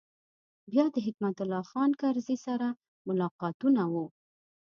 بیا 0.71 0.85
د 0.95 0.97
حکمت 1.05 1.35
الله 1.43 1.63
خان 1.71 1.91
کرزي 2.01 2.37
سره 2.45 2.67
ملاقاتونه 3.07 3.81
و. 3.93 3.95